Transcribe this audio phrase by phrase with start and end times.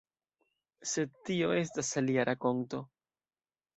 [0.91, 2.85] Sed tio estas alia rakonto.